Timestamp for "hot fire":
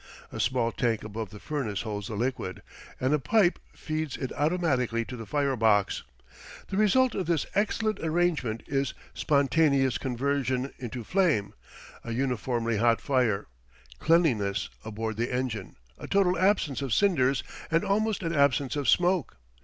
12.77-13.45